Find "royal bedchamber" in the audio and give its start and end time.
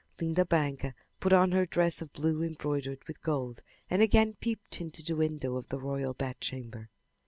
5.77-6.89